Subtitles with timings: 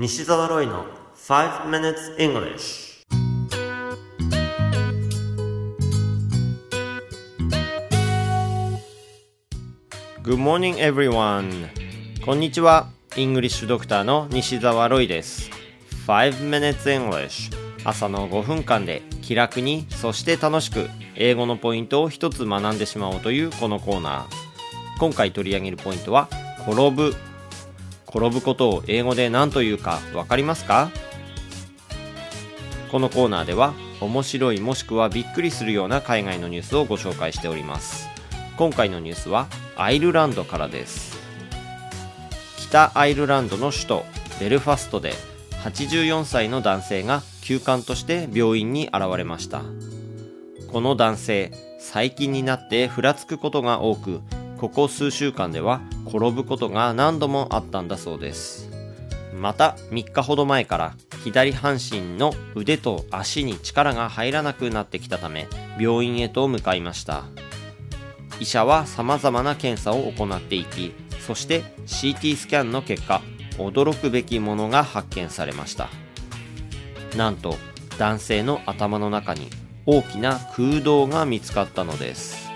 [0.00, 3.04] 西澤ロイの5 minutes English
[10.22, 11.66] Good morning everyone.
[12.24, 12.90] こんにちは。
[13.16, 15.50] イングリッシュドクターの西澤ロイです。
[16.06, 17.52] 5 minutes English
[17.82, 25.00] 朝の5分間で気楽にそして楽しく英語のポイントを一つ学んでしまおうというこのコーナー。
[25.00, 26.28] 今回取り上げるポイントは
[26.68, 27.16] 転ぶ
[28.08, 30.90] 転ぶことを英語で何というかわかりますか？
[32.90, 38.08] このコーナーでは面白いもしくはびっくりするような海外のニュースをご紹介しております。
[38.56, 39.46] 今回のニュースは
[39.76, 41.18] アイルランドからです。
[42.56, 44.04] 北アイルランドの首都
[44.40, 45.12] ベルファストで
[45.62, 49.62] 84歳の男性が休館として病院に現れました。
[50.70, 54.20] この男性最近になってふらつくことが多く
[54.58, 58.68] ここ数週間では転ぶことが何度もあったんだそうです。
[59.32, 65.46] また3日ほど前から左半身の腕と足に力が入らなくなってきたため
[65.78, 67.24] 病院へと向かいました。
[68.40, 73.20] 医者は様々な検査を行っていきそして CT スキャンの結果
[73.58, 75.88] 驚くべきものが発見されました。
[77.16, 77.56] なんと
[77.98, 79.50] 男性の頭の中に
[79.86, 82.47] 大きな空洞が見つかったのです。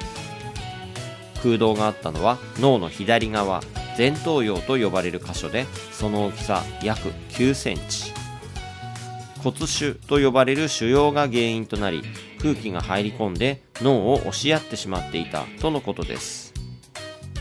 [1.43, 3.61] 空洞があったのは脳の左側
[3.98, 8.12] 前頭葉と呼ばれる箇所でその大きさ約9センチ。
[9.43, 12.03] 骨腫と呼ばれる腫瘍が原因となり
[12.41, 16.55] 空気が入り込んで脳を押し合ってしまっていたとのことです。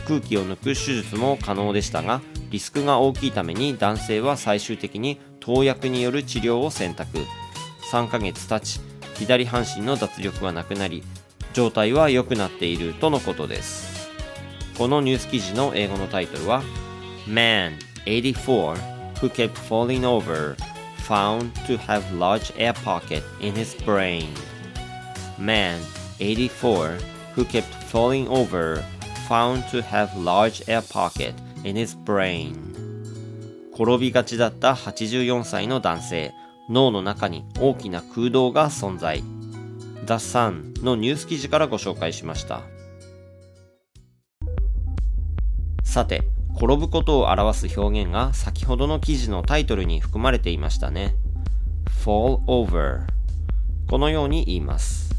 [0.06, 7.18] 空気を抜く手術も可能でしたがリスクが大きいために男性は最終的に投薬による治療を選択。
[7.92, 8.80] 3ヶ月経ち
[9.14, 11.02] 左半身の脱力はなくなり
[11.52, 13.91] 状態は良くなっているとのことです。
[14.76, 16.62] このニュース記事の英語のタイトルは
[17.26, 18.76] Man 84
[19.16, 20.56] who kept falling over
[20.98, 24.28] found to have large air pocket in his brain
[25.38, 25.78] Man
[26.18, 26.98] 84
[27.34, 28.82] who kept falling over
[29.28, 31.34] found to have large air pocket
[31.64, 32.56] in his brain
[33.74, 36.34] 転びがちだった84歳の男性
[36.68, 39.22] 脳の中に大きな空洞が存在
[40.06, 42.62] The Sun のニュース記事からご紹介しました
[45.92, 46.22] さて
[46.54, 51.14] 転ぶことを表す表現が先ほどの記事のタイトルに含まれていましたね。
[52.02, 53.02] fall over
[53.90, 55.14] このように言います。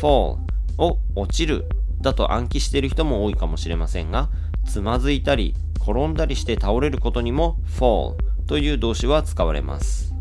[0.00, 0.38] fall
[0.78, 1.66] を落ちる
[2.00, 4.30] だと暗記している人も多いかもしれませんが
[4.64, 8.14] つまずいたり転んだりして倒れることにも fall
[8.46, 10.14] という動詞は使われます。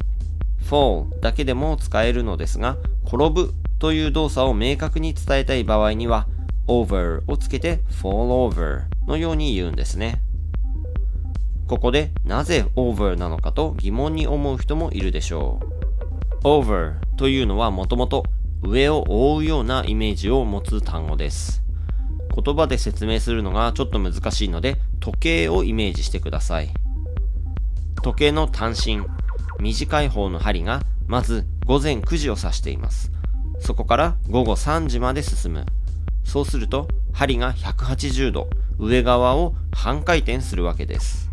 [0.70, 6.28] fall だけでも使えるのですが転ぶという動作を明確に伝えたい場合には
[6.68, 10.22] over をつけて fall over のように言うんですね。
[11.68, 15.60] ここでなぜ over なのかと疑問に思う人もいるでしょ
[16.44, 16.48] う。
[16.48, 18.24] over というのはもともと
[18.64, 21.64] 上を覆うようなイメージを持つ単語です。
[22.34, 26.70] 言葉で説明するのがちょっと難しいので時計をイメージしてください。
[28.04, 29.02] 時計の単身
[29.60, 33.12] 短い方の針がまず午前9時を指しています。
[33.60, 35.66] そこから午後3時まで進む。
[36.28, 41.32] そうすると針が180度上側を半回転するわけです。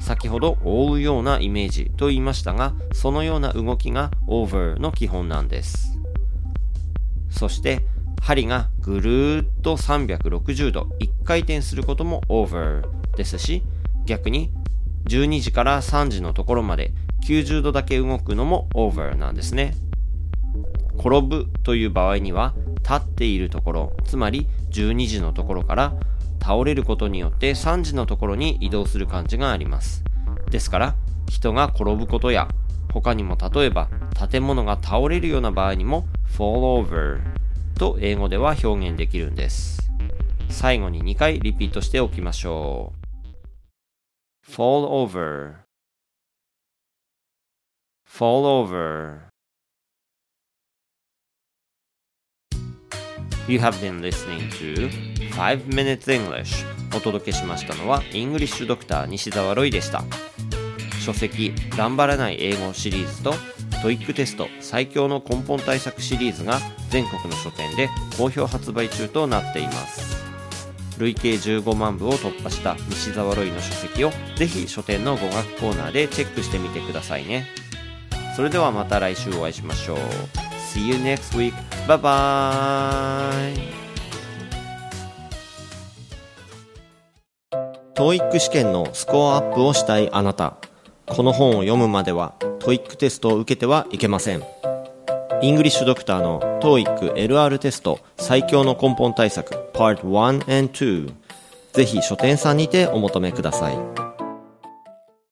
[0.00, 5.98] 先ほど覆うようなイメージと言いましたがそのような動きが over の基本なんです。
[7.30, 7.84] そして
[8.20, 12.82] 針がぐるーっと360度1回転することも over
[13.16, 13.62] ですし
[14.04, 14.50] 逆に
[15.06, 16.92] 12時から3時のところまで
[17.26, 19.76] 90度だけ動くのも over なんですね。
[20.98, 25.94] 転ぶという場合には立っているところつまり12時のところから
[26.40, 30.04] 倒れることによって3時のところに移動する感じがあります。
[30.50, 30.94] ですから
[31.28, 32.48] 人が転ぶことや
[32.92, 33.88] 他にも例えば
[34.30, 36.06] 建物が倒れるような場合にも
[36.36, 37.20] fall over
[37.78, 39.90] と英語では表現できるんです。
[40.48, 44.50] 最後に2回リピートしておきましょう。
[44.50, 45.58] fall over
[48.08, 49.27] fall over
[53.48, 54.90] You have been listening to
[55.30, 56.66] 5 Minutes English.
[56.94, 60.04] お届けしましたのはイングリッシュドクター西澤ロイでした。
[61.00, 63.32] 書籍頑張らない英語シリーズと
[63.80, 66.58] TOEIC テスト最強の根本対策シリーズが
[66.90, 70.18] 全国の書店で好評発売中となっています。
[70.98, 77.46] 累計15万部を突破した西澤ロイの書籍をぜひ書店の語学コーナーでチェックしてみてくださいね。
[78.36, 80.47] それではまた来週お会いしましょう。
[80.78, 81.54] See you next week.
[81.88, 83.52] Bye bye.
[87.96, 90.56] TOEIC 試験のスコアアップをしたいあなた。
[91.04, 94.42] この本を読むまでは TOEIC テストを受けてはいけません
[95.40, 101.12] イングリッシュドクターの TOEIC LR テスト最強の根本対策 Part 1 and 2
[101.72, 104.07] ぜひ書店さんにてお求めください